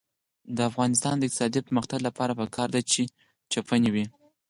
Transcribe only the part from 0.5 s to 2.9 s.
د افغانستان د اقتصادي پرمختګ لپاره پکار ده